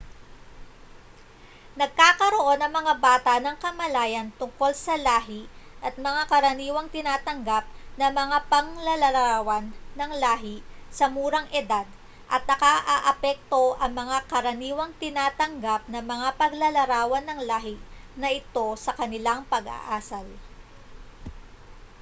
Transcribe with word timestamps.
nagkakaroon 1.79 2.57
ang 2.61 2.73
mga 2.79 2.93
bata 3.05 3.33
ng 3.39 3.53
kamalayan 3.63 4.27
tungkol 4.39 4.71
sa 4.85 4.95
lahi 5.07 5.41
at 5.85 5.93
mga 6.07 6.21
karaniwang 6.31 6.87
tinatanggap 6.95 7.65
na 7.99 8.07
mga 8.21 8.37
paglalarawan 8.51 9.65
ng 9.97 10.11
lahi 10.25 10.55
sa 10.97 11.05
murang 11.15 11.45
edad 11.61 11.85
at 12.35 12.41
nakaaapekto 12.49 13.63
ang 13.83 13.91
mga 14.01 14.17
karaniwang 14.31 14.91
tinatanggap 15.01 15.81
na 15.93 16.01
mga 16.13 16.29
paglalarawan 16.39 17.21
ng 17.25 17.39
lahi 17.51 17.75
na 18.21 18.27
ito 18.39 18.67
sa 18.85 18.91
kanilang 18.99 19.41
pag-aasal 19.51 20.25